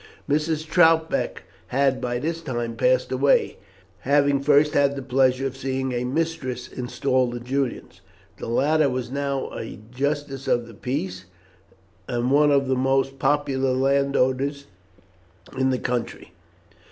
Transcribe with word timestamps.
Mrs. 0.27 0.65
Troutbeck 0.65 1.43
had 1.67 2.01
by 2.01 2.17
this 2.17 2.41
time 2.41 2.75
passed 2.75 3.11
away, 3.11 3.57
having 3.99 4.41
first 4.41 4.73
had 4.73 4.95
the 4.95 5.03
pleasure 5.03 5.45
of 5.45 5.55
seeing 5.55 5.91
a 5.91 6.05
mistress 6.05 6.67
installed 6.67 7.35
at 7.35 7.43
Julian's. 7.43 8.01
The 8.37 8.47
latter 8.47 8.89
was 8.89 9.11
now 9.11 9.51
a 9.55 9.77
justice 9.91 10.47
of 10.47 10.65
the 10.65 10.73
peace, 10.73 11.25
and 12.07 12.31
one 12.31 12.49
of 12.49 12.67
the 12.67 12.75
most 12.75 13.19
popular 13.19 13.73
landowners 13.73 14.65
in 15.55 15.69
the 15.69 15.77
county. 15.77 16.31